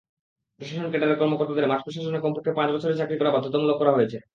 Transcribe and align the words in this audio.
প্রশাসন 0.59 0.87
ক্যাডারের 0.91 1.19
কর্মকর্তাদের 1.19 1.69
মাঠ 1.71 1.79
প্রশাসনে 1.83 2.19
কমপক্ষে 2.21 2.57
পাঁচ 2.57 2.69
বছর 2.75 2.99
চাকরি 2.99 3.15
করা 3.17 3.33
বাধ্যতামূলক 3.35 3.77
করা 3.79 3.95
হয়েছে। 3.97 4.17